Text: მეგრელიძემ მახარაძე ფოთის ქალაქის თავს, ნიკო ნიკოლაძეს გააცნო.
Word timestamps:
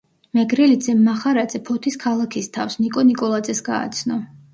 მეგრელიძემ 0.37 1.03
მახარაძე 1.07 1.61
ფოთის 1.67 1.97
ქალაქის 2.03 2.47
თავს, 2.57 2.79
ნიკო 2.87 3.05
ნიკოლაძეს 3.11 3.63
გააცნო. 3.69 4.19